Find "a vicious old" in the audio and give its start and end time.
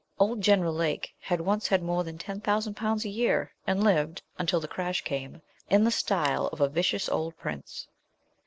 6.59-7.37